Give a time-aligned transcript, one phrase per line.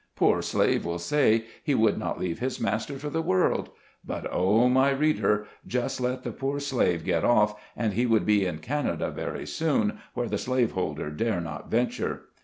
[0.15, 3.69] Poor slave will say, he would not leave his master for the world;
[4.03, 5.45] but oh, my reader!
[5.67, 9.99] just let the poor slave get off, and he would be in Canada very soon,
[10.15, 12.23] where the slaveholder dare not venture.